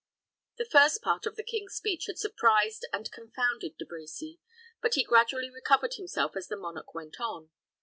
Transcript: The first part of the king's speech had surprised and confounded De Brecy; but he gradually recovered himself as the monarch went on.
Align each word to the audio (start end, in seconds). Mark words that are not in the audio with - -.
The 0.57 0.65
first 0.65 1.03
part 1.03 1.27
of 1.27 1.35
the 1.35 1.43
king's 1.43 1.75
speech 1.75 2.07
had 2.07 2.17
surprised 2.17 2.87
and 2.91 3.11
confounded 3.11 3.77
De 3.77 3.85
Brecy; 3.85 4.39
but 4.81 4.95
he 4.95 5.03
gradually 5.03 5.51
recovered 5.51 5.93
himself 5.93 6.35
as 6.35 6.47
the 6.47 6.57
monarch 6.57 6.95
went 6.95 7.19
on. 7.19 7.51